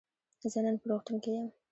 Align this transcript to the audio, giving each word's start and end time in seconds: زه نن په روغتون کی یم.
زه 0.53 0.59
نن 0.65 0.75
په 0.81 0.85
روغتون 0.89 1.15
کی 1.23 1.31
یم. 1.35 1.47